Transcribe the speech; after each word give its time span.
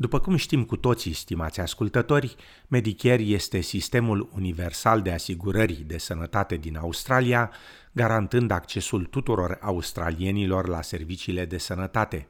După 0.00 0.20
cum 0.20 0.36
știm 0.36 0.64
cu 0.64 0.76
toții, 0.76 1.12
stimați 1.12 1.60
ascultători, 1.60 2.36
Medicare 2.68 3.22
este 3.22 3.60
sistemul 3.60 4.30
universal 4.34 5.02
de 5.02 5.12
asigurări 5.12 5.72
de 5.86 5.98
sănătate 5.98 6.56
din 6.56 6.76
Australia, 6.76 7.50
garantând 7.92 8.50
accesul 8.50 9.04
tuturor 9.04 9.58
australienilor 9.60 10.68
la 10.68 10.82
serviciile 10.82 11.44
de 11.44 11.58
sănătate. 11.58 12.28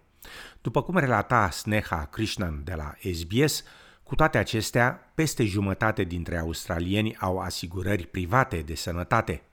După 0.61 0.83
cum 0.83 0.97
relata 0.97 1.51
Sneha 1.51 2.05
Krishnan 2.05 2.61
de 2.65 2.75
la 2.75 2.95
SBS, 3.13 3.63
cu 4.03 4.15
toate 4.15 4.39
acestea, 4.39 5.13
peste 5.15 5.45
jumătate 5.45 6.05
dintre 6.05 6.39
australieni 6.39 7.17
au 7.17 7.39
asigurări 7.39 8.07
private 8.07 8.57
de 8.57 8.75
sănătate– 8.75 9.43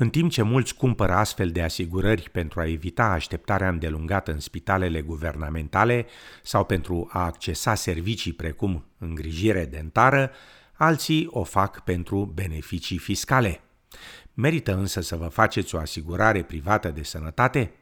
în 0.00 0.10
timp 0.10 0.30
ce 0.30 0.42
mulți 0.42 0.74
cumpără 0.74 1.12
astfel 1.12 1.50
de 1.50 1.62
asigurări 1.62 2.30
pentru 2.32 2.60
a 2.60 2.66
evita 2.66 3.04
așteptarea 3.04 3.68
îndelungată 3.68 4.32
în 4.32 4.40
spitalele 4.40 5.00
guvernamentale 5.00 6.06
sau 6.42 6.64
pentru 6.64 7.08
a 7.12 7.24
accesa 7.24 7.74
servicii 7.74 8.32
precum 8.32 8.84
îngrijire 8.98 9.64
dentară, 9.64 10.30
alții 10.72 11.26
o 11.30 11.42
fac 11.42 11.80
pentru 11.80 12.32
beneficii 12.34 12.98
fiscale. 12.98 13.60
Merită 14.34 14.76
însă 14.76 15.00
să 15.00 15.16
vă 15.16 15.26
faceți 15.26 15.74
o 15.74 15.78
asigurare 15.78 16.42
privată 16.42 16.88
de 16.88 17.02
sănătate? 17.02 17.72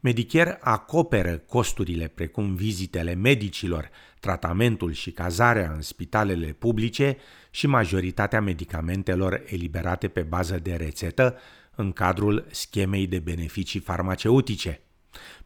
Medicare 0.00 0.58
acoperă 0.60 1.36
costurile 1.36 2.08
precum 2.08 2.54
vizitele 2.54 3.14
medicilor, 3.14 3.90
tratamentul 4.20 4.92
și 4.92 5.10
cazarea 5.10 5.72
în 5.74 5.82
spitalele 5.82 6.46
publice 6.46 7.16
și 7.54 7.66
majoritatea 7.66 8.40
medicamentelor 8.40 9.42
eliberate 9.46 10.08
pe 10.08 10.22
bază 10.22 10.58
de 10.58 10.74
rețetă 10.74 11.38
în 11.74 11.92
cadrul 11.92 12.46
schemei 12.50 13.06
de 13.06 13.18
beneficii 13.18 13.80
farmaceutice. 13.80 14.80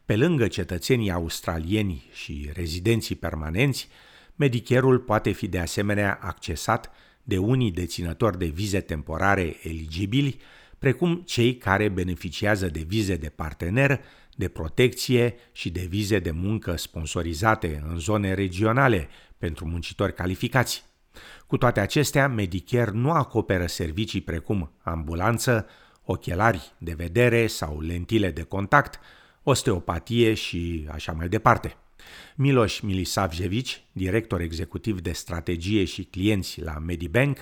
Pe 0.05 0.15
lângă 0.15 0.47
cetățenii 0.47 1.11
australieni 1.11 2.09
și 2.13 2.49
rezidenții 2.53 3.15
permanenți, 3.15 3.87
Medicare-ul 4.35 4.99
poate 4.99 5.31
fi 5.31 5.47
de 5.47 5.59
asemenea 5.59 6.19
accesat 6.21 6.91
de 7.23 7.37
unii 7.37 7.71
deținători 7.71 8.37
de 8.37 8.45
vize 8.45 8.79
temporare 8.79 9.55
eligibili, 9.63 10.39
precum 10.79 11.21
cei 11.25 11.57
care 11.57 11.89
beneficiază 11.89 12.67
de 12.67 12.83
vize 12.87 13.15
de 13.15 13.29
partener 13.29 14.01
de 14.35 14.47
protecție 14.47 15.35
și 15.51 15.69
de 15.69 15.85
vize 15.89 16.19
de 16.19 16.31
muncă 16.31 16.75
sponsorizate 16.75 17.83
în 17.89 17.99
zone 17.99 18.33
regionale 18.33 19.07
pentru 19.37 19.65
muncitori 19.65 20.13
calificați. 20.13 20.88
Cu 21.47 21.57
toate 21.57 21.79
acestea, 21.79 22.27
Medicare 22.27 22.91
nu 22.93 23.11
acoperă 23.11 23.65
servicii 23.65 24.21
precum 24.21 24.71
ambulanță, 24.81 25.67
ochelari 26.03 26.73
de 26.77 26.93
vedere 26.97 27.47
sau 27.47 27.79
lentile 27.79 28.31
de 28.31 28.41
contact, 28.41 28.99
osteopatie 29.43 30.33
și 30.33 30.87
așa 30.91 31.11
mai 31.11 31.29
departe. 31.29 31.75
Miloș 32.35 32.79
Milisavjevici, 32.79 33.83
director 33.91 34.41
executiv 34.41 35.01
de 35.01 35.11
strategie 35.11 35.83
și 35.83 36.03
clienți 36.03 36.61
la 36.61 36.77
Medibank, 36.85 37.37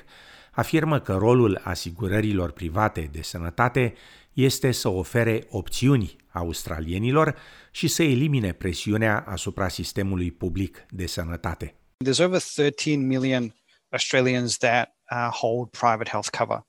afirmă 0.51 0.99
că 0.99 1.13
rolul 1.13 1.61
asigurărilor 1.63 2.51
private 2.51 3.09
de 3.11 3.21
sănătate 3.21 3.93
este 4.33 4.71
să 4.71 4.89
ofere 4.89 5.45
opțiuni 5.49 6.15
australienilor 6.31 7.35
și 7.71 7.87
să 7.87 8.03
elimine 8.03 8.51
presiunea 8.51 9.23
asupra 9.27 9.67
sistemului 9.67 10.31
public 10.31 10.85
de 10.89 11.05
sănătate. 11.05 11.75
There's 12.05 12.19
over 12.19 12.41
13 12.55 12.95
million 12.95 13.53
Australians 13.93 14.59
that 14.59 14.89
uh, 15.11 15.29
hold 15.31 15.71
private 15.71 16.07
health 16.07 16.31
cover. 16.31 16.61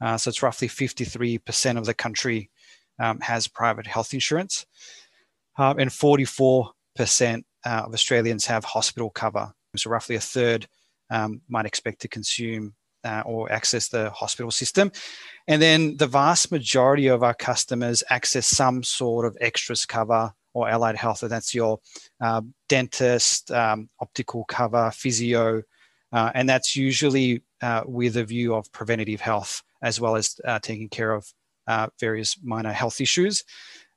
Uh, 0.00 0.16
so 0.16 0.28
it's 0.28 0.42
roughly 0.42 0.68
53% 0.68 1.78
of 1.78 1.86
the 1.86 1.94
country 1.94 2.50
um, 2.98 3.20
has 3.20 3.48
private 3.48 3.86
health 3.86 4.14
insurance. 4.14 4.66
Um, 5.56 5.78
and 5.78 5.90
44% 5.90 6.68
uh, 7.66 7.68
of 7.68 7.92
Australians 7.92 8.46
have 8.46 8.64
hospital 8.64 9.10
cover. 9.10 9.52
So 9.76 9.90
roughly 9.90 10.16
a 10.16 10.20
third 10.20 10.66
um, 11.10 11.40
might 11.48 11.66
expect 11.66 12.00
to 12.02 12.08
consume 12.08 12.74
uh, 13.04 13.22
or 13.24 13.50
access 13.50 13.88
the 13.88 14.10
hospital 14.10 14.50
system. 14.50 14.92
And 15.46 15.62
then 15.62 15.96
the 15.96 16.06
vast 16.06 16.52
majority 16.52 17.06
of 17.08 17.22
our 17.22 17.34
customers 17.34 18.02
access 18.10 18.46
some 18.46 18.82
sort 18.82 19.24
of 19.24 19.36
extras 19.40 19.86
cover 19.86 20.32
or 20.54 20.68
allied 20.68 20.96
health, 20.96 21.22
and 21.22 21.30
that's 21.30 21.54
your 21.54 21.78
uh, 22.20 22.42
dentist, 22.68 23.50
um, 23.50 23.88
optical 24.00 24.44
cover, 24.44 24.90
physio, 24.92 25.62
uh, 26.12 26.30
and 26.34 26.48
that's 26.48 26.76
usually 26.76 27.42
uh, 27.62 27.82
with 27.86 28.16
a 28.16 28.24
view 28.24 28.54
of 28.54 28.70
preventative 28.70 29.20
health 29.20 29.62
as 29.80 29.98
well 29.98 30.16
as 30.16 30.34
uh, 30.44 30.58
taking 30.58 30.88
care 30.88 31.12
of 31.12 31.24
uh, 31.66 31.86
various 32.00 32.36
minor 32.42 32.72
health 32.72 33.00
issues. 33.00 33.44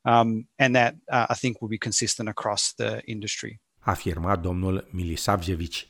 Um, 0.03 0.47
and 0.57 0.75
that 0.75 0.95
I 1.07 1.35
think 1.35 1.61
will 1.61 1.69
be 1.69 1.77
consistent 1.77 2.27
across 2.29 2.73
the 2.73 3.01
industry. 3.05 3.61
Afirma 3.79 4.35
domnul 4.35 4.87
Milisavjevici. 4.91 5.87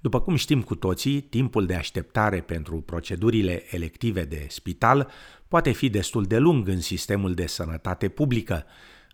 După 0.00 0.20
cum 0.20 0.36
știm 0.36 0.62
cu 0.62 0.74
toții, 0.74 1.20
timpul 1.20 1.66
de 1.66 1.74
așteptare 1.74 2.40
pentru 2.40 2.80
procedurile 2.80 3.62
elective 3.70 4.24
de 4.24 4.46
spital 4.48 5.10
poate 5.48 5.72
fi 5.72 5.88
destul 5.88 6.24
de 6.24 6.38
lung 6.38 6.68
în 6.68 6.80
sistemul 6.80 7.34
de 7.34 7.46
sănătate 7.46 8.08
publică, 8.08 8.66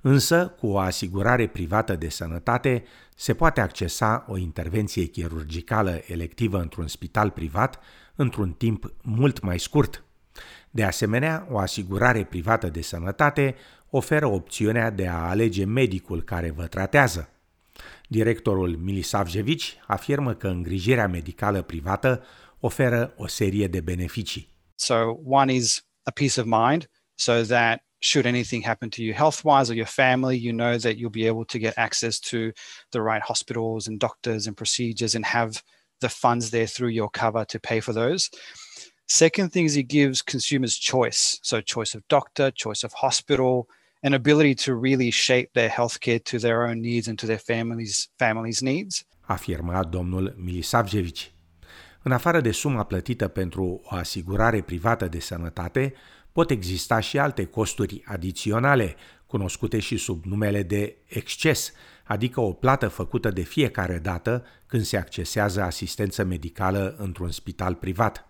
însă 0.08 0.54
cu 0.58 0.66
o 0.66 0.78
asigurare 0.78 1.46
privată 1.46 1.96
de 1.96 2.08
sănătate 2.08 2.84
se 3.16 3.34
poate 3.34 3.60
accesa 3.60 4.24
o 4.28 4.36
intervenție 4.36 5.04
chirurgicală 5.04 6.00
electivă 6.06 6.60
într-un 6.60 6.86
spital 6.86 7.30
privat 7.30 7.80
într-un 8.14 8.52
timp 8.52 8.92
mult 9.02 9.40
mai 9.40 9.58
scurt. 9.58 10.04
De 10.70 10.84
asemenea, 10.84 11.46
o 11.50 11.58
asigurare 11.58 12.24
privată 12.24 12.68
de 12.68 12.80
sănătate 12.80 13.54
oferă 13.90 14.26
opțiunea 14.26 14.90
de 14.90 15.06
a 15.06 15.28
alege 15.28 15.64
medicul 15.64 16.22
care 16.22 16.50
vă 16.50 16.66
tratează. 16.66 17.28
Directorul 18.08 18.76
Milisavjevici 18.76 19.76
afirmă 19.86 20.34
că 20.34 20.48
îngrijirea 20.48 21.08
medicală 21.08 21.62
privată 21.62 22.24
oferă 22.60 23.14
o 23.16 23.26
serie 23.26 23.66
de 23.66 23.80
beneficii. 23.80 24.48
So 24.74 24.94
one 25.24 25.52
is 25.52 25.86
a 26.02 26.10
peace 26.10 26.40
of 26.40 26.46
mind 26.46 26.90
so 27.14 27.32
that 27.32 27.85
should 28.06 28.26
anything 28.26 28.62
happen 28.62 28.88
to 28.90 29.02
you 29.02 29.12
health 29.22 29.44
wise 29.44 29.68
or 29.68 29.74
your 29.74 29.92
family, 30.02 30.36
you 30.38 30.52
know 30.52 30.74
that 30.78 30.96
you'll 30.96 31.20
be 31.22 31.26
able 31.26 31.44
to 31.46 31.58
get 31.58 31.74
access 31.86 32.20
to 32.20 32.38
the 32.92 33.02
right 33.02 33.24
hospitals 33.30 33.88
and 33.88 33.98
doctors 33.98 34.46
and 34.46 34.56
procedures 34.56 35.14
and 35.16 35.24
have 35.26 35.50
the 36.00 36.08
funds 36.08 36.50
there 36.50 36.68
through 36.74 36.92
your 37.00 37.10
cover 37.10 37.44
to 37.46 37.58
pay 37.58 37.80
for 37.80 37.92
those. 37.92 38.30
Second 39.08 39.52
thing 39.52 39.64
is 39.64 39.76
it 39.76 39.88
gives 39.88 40.22
consumers 40.22 40.74
choice. 40.92 41.40
So 41.42 41.60
choice 41.60 41.94
of 41.96 42.02
doctor, 42.08 42.50
choice 42.64 42.84
of 42.84 42.92
hospital, 42.92 43.66
an 44.02 44.14
ability 44.14 44.54
to 44.54 44.70
really 44.86 45.10
shape 45.10 45.48
their 45.54 45.72
healthcare 45.78 46.22
to 46.30 46.38
their 46.38 46.58
own 46.68 46.80
needs 46.80 47.08
and 47.08 47.18
to 47.18 47.26
their 47.26 47.42
families, 47.50 48.08
families' 48.18 48.62
needs. 48.62 49.04
Afirma 49.20 49.84
domnul 49.84 50.34
Milisavjevici. 50.36 51.30
În 52.02 52.12
afară 52.12 52.40
de 52.40 52.50
suma 52.50 52.84
plătită 52.84 53.28
pentru 53.28 53.80
o 53.84 53.96
asigurare 53.96 54.62
privată 54.62 55.06
de 55.08 55.20
sănătate, 55.20 55.94
pot 56.36 56.50
exista 56.50 57.00
și 57.00 57.18
alte 57.18 57.44
costuri 57.44 58.02
adiționale, 58.04 58.96
cunoscute 59.26 59.78
și 59.78 59.96
sub 59.96 60.24
numele 60.24 60.62
de 60.62 60.96
exces, 61.06 61.72
adică 62.04 62.40
o 62.40 62.52
plată 62.52 62.88
făcută 62.88 63.30
de 63.30 63.42
fiecare 63.42 63.98
dată 63.98 64.44
când 64.66 64.82
se 64.82 64.96
accesează 64.96 65.62
asistență 65.62 66.24
medicală 66.24 66.94
într-un 66.98 67.30
spital 67.30 67.74
privat. 67.74 68.28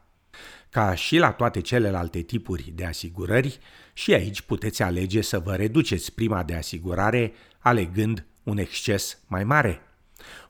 Ca 0.70 0.94
și 0.94 1.16
la 1.16 1.32
toate 1.32 1.60
celelalte 1.60 2.20
tipuri 2.20 2.72
de 2.74 2.84
asigurări, 2.84 3.58
și 3.92 4.14
aici 4.14 4.40
puteți 4.40 4.82
alege 4.82 5.20
să 5.20 5.38
vă 5.38 5.54
reduceți 5.54 6.14
prima 6.14 6.42
de 6.42 6.54
asigurare 6.54 7.32
alegând 7.58 8.26
un 8.42 8.58
exces 8.58 9.18
mai 9.26 9.44
mare. 9.44 9.80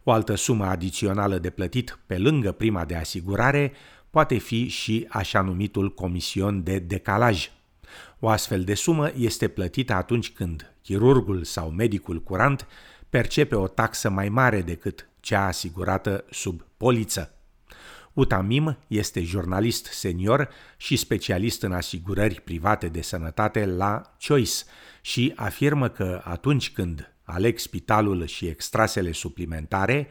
O 0.03 0.11
altă 0.11 0.35
sumă 0.35 0.65
adițională 0.65 1.39
de 1.39 1.51
plătit 1.51 1.99
pe 2.07 2.19
lângă 2.19 2.53
prima 2.53 2.85
de 2.85 2.97
asigurare 2.97 3.73
poate 4.17 4.39
fi 4.39 4.69
și 4.69 5.07
așa 5.09 5.41
numitul 5.41 5.95
comision 5.95 6.63
de 6.63 6.79
decalaj. 6.79 7.51
O 8.19 8.29
astfel 8.29 8.65
de 8.65 8.75
sumă 8.75 9.11
este 9.17 9.49
plătită 9.49 9.93
atunci 9.93 10.31
când 10.31 10.75
chirurgul 10.83 11.45
sau 11.45 11.71
medicul 11.71 12.23
curant 12.23 12.67
percepe 13.09 13.55
o 13.55 13.67
taxă 13.67 14.11
mai 14.11 14.29
mare 14.29 14.63
decât 14.63 15.09
cea 15.21 15.47
asigurată 15.47 16.25
sub 16.31 16.67
poliță. 16.77 17.35
Utamim 18.13 18.79
este 18.87 19.23
jurnalist 19.23 19.85
senior 19.87 20.49
și 20.77 20.97
specialist 20.97 21.63
în 21.63 21.73
asigurări 21.73 22.41
private 22.41 22.89
de 22.89 23.01
sănătate 23.01 23.67
la 23.67 24.17
Choice 24.27 24.55
și 25.01 25.33
afirmă 25.35 25.89
că 25.89 26.21
atunci 26.25 26.73
când 26.73 27.13
aleg 27.23 27.59
spitalul 27.59 28.27
și 28.27 28.47
extrasele 28.47 29.13
suplimentare, 29.13 30.09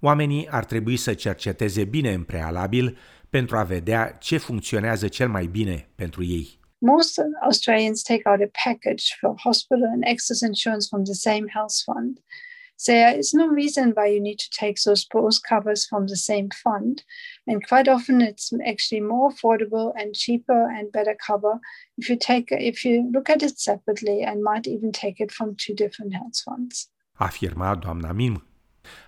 oamenii 0.00 0.48
ar 0.48 0.64
trebui 0.64 0.96
să 0.96 1.14
cerceteze 1.14 1.84
bine 1.84 2.12
în 2.12 2.22
prealabil 2.22 2.98
pentru 3.38 3.56
a 3.56 3.62
vedea 3.62 4.16
ce 4.20 4.36
funcționează 4.38 5.08
cel 5.08 5.28
mai 5.28 5.46
bine 5.46 5.88
pentru 5.94 6.24
ei. 6.24 6.58
Most 6.78 7.20
Australians 7.42 8.02
take 8.02 8.22
out 8.24 8.40
a 8.40 8.50
package 8.64 9.04
for 9.20 9.34
hospital 9.48 9.88
and 9.94 10.02
excess 10.06 10.40
insurance 10.40 10.86
from 10.90 11.02
the 11.04 11.18
same 11.28 11.44
health 11.56 11.76
fund. 11.84 12.12
So 12.84 12.92
there 12.92 13.18
is 13.18 13.32
no 13.32 13.46
reason 13.60 13.92
why 13.96 14.06
you 14.14 14.20
need 14.20 14.38
to 14.46 14.50
take 14.64 14.76
those 14.84 15.02
both 15.18 15.38
covers 15.52 15.86
from 15.90 16.06
the 16.06 16.20
same 16.30 16.48
fund. 16.64 16.94
And 17.46 17.58
quite 17.70 17.88
often 17.94 18.20
it's 18.20 18.52
actually 18.72 19.02
more 19.14 19.28
affordable 19.32 19.88
and 20.00 20.14
cheaper 20.14 20.62
and 20.76 20.92
better 20.98 21.16
cover 21.28 21.54
if 21.98 22.04
you 22.10 22.16
take 22.30 22.46
if 22.72 22.84
you 22.84 22.94
look 23.14 23.28
at 23.34 23.42
it 23.42 23.56
separately 23.58 24.18
and 24.28 24.48
might 24.50 24.66
even 24.66 24.92
take 24.92 25.18
it 25.24 25.30
from 25.36 25.48
two 25.62 25.74
different 25.82 26.12
health 26.18 26.38
funds. 26.46 26.74
Afirma 27.18 27.68
doamna 27.82 28.12
Mim. 28.14 28.36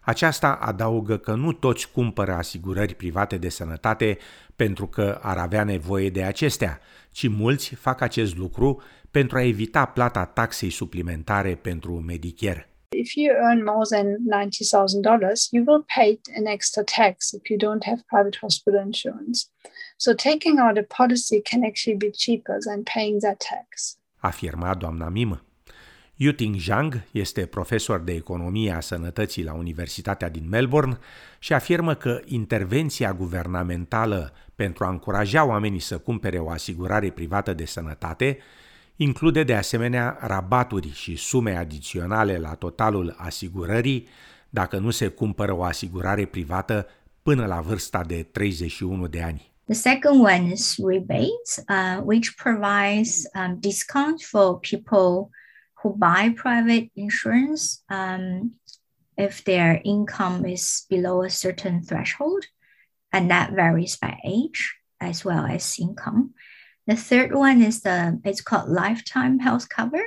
Aceasta 0.02 0.52
adaugă 0.52 1.16
că 1.16 1.34
nu 1.34 1.52
toți 1.52 1.90
cumpără 1.90 2.32
asigurări 2.32 2.94
private 2.94 3.36
de 3.36 3.48
sănătate 3.48 4.18
pentru 4.56 4.86
că 4.86 5.18
ar 5.22 5.38
avea 5.38 5.64
nevoie 5.64 6.10
de 6.10 6.22
acestea, 6.22 6.80
ci 7.10 7.28
mulți 7.28 7.74
fac 7.74 8.00
acest 8.00 8.36
lucru 8.36 8.82
pentru 9.10 9.36
a 9.36 9.42
evita 9.42 9.84
plata 9.84 10.24
taxei 10.24 10.70
suplimentare 10.70 11.54
pentru 11.54 11.92
Medicare. 11.92 12.72
If 12.90 13.14
you 13.14 13.34
earn 13.34 13.62
more 13.64 13.86
than 13.90 14.06
$90,000, 14.26 15.50
you 15.50 15.64
will 15.66 15.84
pay 15.94 16.20
an 16.36 16.46
extra 16.46 16.82
tax 16.82 17.32
if 17.32 17.48
you 17.48 17.58
don't 17.58 17.84
have 17.84 18.02
private 18.06 18.38
hospital 18.40 18.80
insurance. 18.84 19.38
So 19.96 20.12
taking 20.14 20.58
out 20.60 20.76
a 20.78 21.02
policy 21.02 21.40
can 21.42 21.64
actually 21.64 21.96
be 21.96 22.10
cheaper 22.10 22.56
than 22.66 22.82
paying 22.82 23.20
that 23.20 23.38
tax. 23.38 23.98
Afirma 24.20 24.74
doamna 24.74 25.08
Mim. 25.08 25.40
Yuting 26.20 26.56
Zhang 26.56 27.02
este 27.10 27.46
profesor 27.46 28.00
de 28.00 28.12
economie 28.12 28.72
a 28.72 28.80
sănătății 28.80 29.44
la 29.44 29.54
Universitatea 29.54 30.28
din 30.28 30.48
Melbourne 30.48 30.98
și 31.38 31.52
afirmă 31.52 31.94
că 31.94 32.20
intervenția 32.24 33.12
guvernamentală 33.12 34.32
pentru 34.54 34.84
a 34.84 34.88
încuraja 34.88 35.44
oamenii 35.44 35.78
să 35.78 35.98
cumpere 35.98 36.38
o 36.38 36.50
asigurare 36.50 37.10
privată 37.10 37.52
de 37.52 37.64
sănătate 37.64 38.38
include 38.96 39.42
de 39.42 39.54
asemenea 39.54 40.18
rabaturi 40.20 40.92
și 40.92 41.16
sume 41.16 41.56
adiționale 41.56 42.38
la 42.38 42.54
totalul 42.54 43.14
asigurării 43.18 44.08
dacă 44.50 44.78
nu 44.78 44.90
se 44.90 45.08
cumpără 45.08 45.56
o 45.56 45.62
asigurare 45.62 46.24
privată 46.24 46.86
până 47.22 47.46
la 47.46 47.60
vârsta 47.60 48.04
de 48.04 48.22
31 48.22 49.06
de 49.06 49.22
ani. 49.22 49.52
The 49.64 49.74
second 49.74 50.20
one 50.20 50.50
is 50.52 50.76
rebates, 50.76 51.64
uh, 51.68 52.02
which 52.04 52.30
provides 52.42 53.22
um, 53.34 53.56
discount 53.60 54.20
for 54.20 54.58
people 54.70 55.28
who 55.82 55.94
buy 55.96 56.30
private 56.36 56.90
insurance 56.96 57.82
um, 57.88 58.54
if 59.16 59.44
their 59.44 59.80
income 59.84 60.44
is 60.44 60.86
below 60.88 61.22
a 61.22 61.30
certain 61.30 61.82
threshold, 61.82 62.44
and 63.12 63.30
that 63.30 63.52
varies 63.52 63.96
by 63.96 64.18
age 64.24 64.74
as 65.00 65.24
well 65.24 65.46
as 65.46 65.78
income. 65.78 66.34
The 66.86 66.96
third 66.96 67.34
one 67.34 67.62
is 67.62 67.82
the 67.82 68.20
it's 68.24 68.40
called 68.40 68.70
lifetime 68.70 69.38
health 69.38 69.68
cover, 69.68 70.02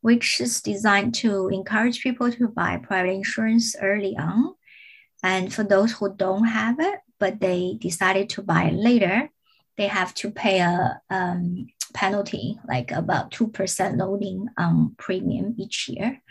which 0.00 0.40
is 0.40 0.62
designed 0.62 1.14
to 1.16 1.48
encourage 1.48 2.02
people 2.02 2.32
to 2.32 2.48
buy 2.48 2.78
private 2.78 3.12
insurance 3.12 3.76
early 3.80 4.16
on. 4.16 4.54
And 5.22 5.52
for 5.52 5.64
those 5.64 5.92
who 5.92 6.14
don't 6.14 6.46
have 6.46 6.80
it, 6.80 7.00
but 7.18 7.40
they 7.40 7.76
decided 7.80 8.30
to 8.30 8.42
buy 8.42 8.64
it 8.64 8.74
later, 8.74 9.28
they 9.76 9.88
have 9.88 10.14
to 10.14 10.30
pay 10.30 10.60
a 10.60 11.00
um, 11.10 11.66
penalty, 11.92 12.58
like 12.68 12.92
about 12.92 13.30
2% 13.30 13.96
loading 13.96 14.46
on 14.56 14.94
premium 14.96 15.54
each 15.58 15.88
year 15.88 16.22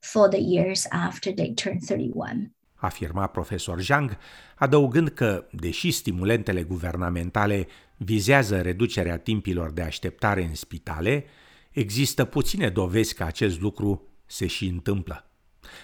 for 0.00 0.28
the 0.28 0.40
years 0.40 0.86
after 0.90 1.32
they 1.32 1.54
turn 1.54 1.78
31. 1.80 2.54
afirma 2.84 3.26
profesor 3.26 3.80
Zhang, 3.80 4.18
adăugând 4.54 5.08
că, 5.08 5.46
deși 5.50 5.90
stimulentele 5.90 6.62
guvernamentale 6.62 7.66
vizează 7.96 8.60
reducerea 8.60 9.18
timpilor 9.18 9.70
de 9.70 9.82
așteptare 9.82 10.44
în 10.44 10.54
spitale, 10.54 11.24
există 11.70 12.24
puține 12.24 12.68
dovezi 12.68 13.14
că 13.14 13.24
acest 13.24 13.60
lucru 13.60 14.08
se 14.26 14.46
și 14.46 14.66
întâmplă. 14.66 15.28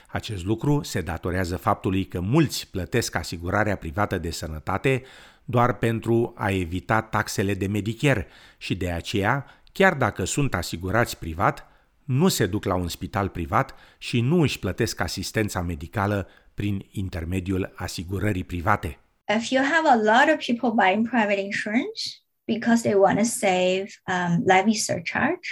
Acest 0.08 0.44
lucru 0.44 0.82
se 0.82 1.00
datorează 1.00 1.56
faptului 1.56 2.04
că 2.04 2.20
mulți 2.20 2.69
plătesc 2.70 3.14
asigurarea 3.14 3.76
privată 3.76 4.19
de 4.19 4.31
sănătate 4.31 5.02
doar 5.44 5.75
pentru 5.75 6.32
a 6.37 6.50
evita 6.50 7.02
taxele 7.02 7.54
de 7.54 7.66
Medicare 7.66 8.26
și 8.58 8.75
de 8.75 8.90
aceea, 8.90 9.46
chiar 9.72 9.94
dacă 9.94 10.25
sunt 10.25 10.54
asigurați 10.54 11.19
privat, 11.19 11.66
nu 12.04 12.28
se 12.28 12.46
duc 12.46 12.64
la 12.64 12.75
un 12.75 12.88
spital 12.88 13.28
privat 13.28 13.75
și 13.98 14.20
nu 14.20 14.40
își 14.40 14.58
plătesc 14.58 15.00
asistența 15.00 15.60
medicală 15.60 16.28
prin 16.54 16.87
intermediul 16.90 17.72
asigurării 17.75 18.44
private. 18.44 18.98
If 19.37 19.50
you 19.50 19.62
have 19.64 19.88
a 19.88 19.96
lot 19.96 20.34
of 20.34 20.44
people 20.46 20.84
buying 20.84 21.08
private 21.08 21.40
insurance 21.40 22.00
because 22.44 22.82
they 22.82 22.94
want 22.94 23.19
to 23.19 23.25
save 23.25 23.87
um, 24.06 24.42
levy 24.44 24.75
surcharge, 24.75 25.48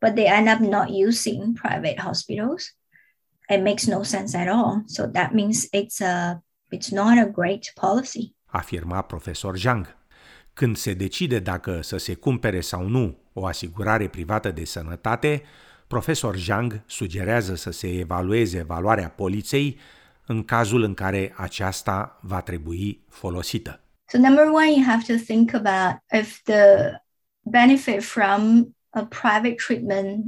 but 0.00 0.14
they 0.14 0.26
end 0.26 0.48
up 0.48 0.60
not 0.60 0.88
using 1.06 1.58
private 1.58 2.00
hospitals, 2.00 2.76
it 3.48 3.62
makes 3.62 3.86
no 3.86 4.02
sense 4.02 4.38
at 4.38 4.48
all. 4.48 4.82
So 4.86 5.06
that 5.06 5.32
means 5.32 5.68
it's 5.72 6.00
a 6.00 6.42
it's 6.70 6.90
not 6.90 7.18
a 7.18 7.24
great 7.24 7.72
policy. 7.74 8.34
Afirma 8.46 9.02
profesor 9.02 9.56
Zhang. 9.56 9.96
Când 10.52 10.76
se 10.76 10.94
decide 10.94 11.38
dacă 11.38 11.80
să 11.82 11.96
se 11.96 12.14
cumpere 12.14 12.60
sau 12.60 12.88
nu 12.88 13.18
o 13.32 13.46
asigurare 13.46 14.08
privată 14.08 14.50
de 14.50 14.64
sănătate, 14.64 15.42
profesor 15.86 16.36
Zhang 16.36 16.82
sugerează 16.86 17.54
să 17.54 17.70
se 17.70 17.88
evalueze 17.98 18.62
valoarea 18.62 19.08
poliței 19.08 19.78
în 20.26 20.44
cazul 20.44 20.82
în 20.82 20.94
care 20.94 21.34
aceasta 21.36 22.18
va 22.22 22.40
trebui 22.40 23.04
folosită. 23.08 23.80
So 24.08 24.18
number 24.18 24.46
one, 24.46 24.70
you 24.70 24.84
have 24.84 25.02
to 25.06 25.24
think 25.24 25.54
about 25.54 26.02
if 26.12 26.42
the 26.42 26.64
benefit 27.42 28.02
from 28.02 28.74
a 28.90 29.04
private 29.04 29.54
treatment 29.66 30.24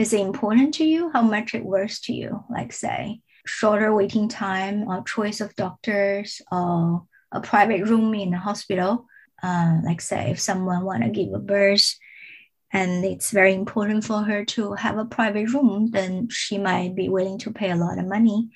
is 0.00 0.14
it 0.14 0.20
important 0.20 0.72
to 0.74 0.84
you, 0.84 1.10
how 1.10 1.20
much 1.20 1.54
it 1.54 1.62
worth 1.62 2.00
to 2.04 2.14
you, 2.14 2.42
like 2.48 2.72
say 2.72 3.20
shorter 3.44 3.94
waiting 3.94 4.28
time 4.28 4.88
or 4.88 5.02
choice 5.04 5.42
of 5.42 5.54
doctors 5.56 6.40
or 6.50 7.04
a 7.32 7.40
private 7.40 7.84
room 7.86 8.14
in 8.14 8.32
a 8.32 8.38
hospital. 8.38 9.06
Uh, 9.42 9.78
like 9.84 10.00
say 10.00 10.30
if 10.30 10.40
someone 10.40 10.84
want 10.84 11.02
to 11.02 11.10
give 11.10 11.32
a 11.34 11.38
birth 11.38 11.96
and 12.72 13.04
it's 13.04 13.30
very 13.30 13.52
important 13.52 14.04
for 14.04 14.22
her 14.22 14.44
to 14.44 14.72
have 14.72 14.96
a 14.96 15.04
private 15.04 15.48
room, 15.52 15.90
then 15.90 16.28
she 16.30 16.56
might 16.56 16.94
be 16.94 17.10
willing 17.10 17.38
to 17.38 17.50
pay 17.50 17.70
a 17.70 17.76
lot 17.76 17.98
of 17.98 18.06
money 18.06 18.48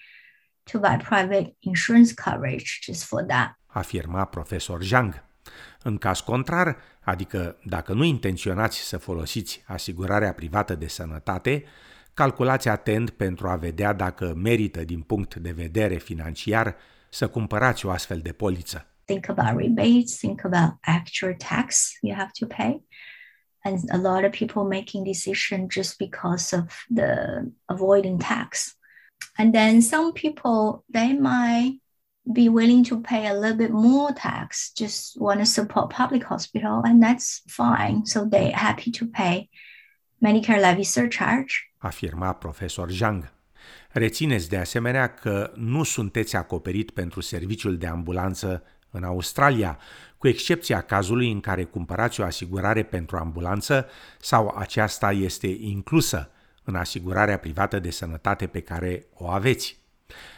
to 0.67 0.79
buy 0.79 0.97
private 0.97 1.55
insurance 1.63 2.13
coverage 2.15 2.81
just 2.85 3.05
for 3.05 3.23
that. 3.25 3.53
Afirma 3.75 4.31
profesor 4.33 4.79
Zhang. 4.79 5.15
În 5.87 5.99
caz 5.99 6.21
contrar, 6.21 6.77
adică 7.01 7.57
dacă 7.65 7.93
nu 7.93 8.05
intenționați 8.05 8.79
să 8.79 8.99
folosiți 8.99 9.63
asigurarea 9.67 10.33
privată 10.33 10.75
de 10.75 10.87
sănătate, 10.87 11.65
calculați 12.15 12.69
atent 12.69 13.11
pentru 13.11 13.49
a 13.49 13.57
vedea 13.57 13.93
dacă 13.93 14.35
merită 14.37 14.85
din 14.85 15.01
punct 15.01 15.35
de 15.35 15.51
vedere 15.51 15.97
financiar 15.97 16.77
să 17.09 17.29
cumpărați 17.29 17.87
o 17.87 17.91
astfel 17.91 18.19
de 18.19 18.33
poliță. 18.33 18.87
Think 19.05 19.29
about 19.29 19.61
rebates, 19.61 20.17
think 20.17 20.45
about 20.45 20.79
actual 20.81 21.35
tax 21.35 21.93
you 22.01 22.17
have 22.17 22.31
to 22.39 22.47
pay. 22.47 22.83
And 23.63 23.91
a 23.91 24.13
lot 24.13 24.25
of 24.25 24.31
people 24.39 24.79
making 24.79 25.07
decision 25.07 25.67
just 25.69 25.97
because 25.97 26.57
of 26.57 26.85
the 26.95 27.15
avoiding 27.65 28.21
tax. 28.23 28.79
And 29.37 29.53
then 29.53 29.81
some 29.81 30.13
people, 30.13 30.85
they 30.93 31.19
might 31.19 31.84
be 32.33 32.49
willing 32.49 32.89
to 32.89 32.97
pay 33.01 33.27
a 33.27 33.35
little 33.35 33.57
bit 33.57 33.71
more 33.71 34.13
tax, 34.13 34.73
just 34.77 35.17
want 35.19 35.39
to 35.39 35.45
support 35.45 35.91
public 35.91 36.25
hospital, 36.25 36.81
and 36.85 37.03
that's 37.03 37.43
fine. 37.47 38.05
So 38.05 38.25
they're 38.25 38.53
happy 38.55 38.91
to 38.91 39.05
pay 39.07 39.49
Medicare 40.19 40.61
levy 40.61 40.85
surcharge. 40.85 41.55
Afirma 41.79 42.33
profesor 42.33 42.91
Zhang. 42.91 43.33
Rețineți 43.91 44.49
de 44.49 44.57
asemenea 44.57 45.15
că 45.15 45.53
nu 45.55 45.83
sunteți 45.83 46.37
acoperit 46.37 46.91
pentru 46.91 47.21
serviciul 47.21 47.77
de 47.77 47.87
ambulanță 47.87 48.63
în 48.91 49.05
Australia, 49.05 49.79
cu 50.19 50.29
excepția 50.29 50.81
cazului 50.81 51.31
în 51.31 51.41
care 51.41 51.65
cumpărați 51.65 52.21
o 52.21 52.25
asigurare 52.25 52.83
pentru 52.83 53.17
ambulanță 53.17 53.87
sau 54.21 54.55
aceasta 54.59 55.13
este 55.13 55.47
inclusă 55.47 56.31
în 56.65 56.75
asigurarea 56.75 57.39
privată 57.39 57.79
de 57.79 57.91
sănătate 57.91 58.47
pe 58.47 58.61
care 58.61 59.07
o 59.15 59.29
aveți. 59.29 59.84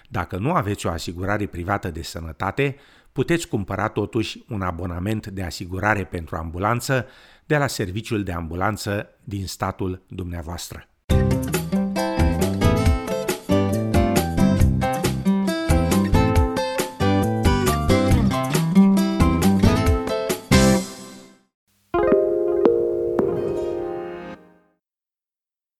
Dacă 0.08 0.36
nu 0.36 0.52
aveți 0.52 0.86
o 0.86 0.90
asigurare 0.90 1.46
privată 1.46 1.90
de 1.90 2.02
sănătate, 2.02 2.76
puteți 3.12 3.48
cumpăra 3.48 3.88
totuși 3.88 4.44
un 4.48 4.62
abonament 4.62 5.26
de 5.26 5.42
asigurare 5.42 6.04
pentru 6.04 6.36
ambulanță 6.36 7.06
de 7.46 7.56
la 7.56 7.66
serviciul 7.66 8.22
de 8.22 8.32
ambulanță 8.32 9.08
din 9.24 9.46
statul 9.46 10.02
dumneavoastră. 10.08 10.88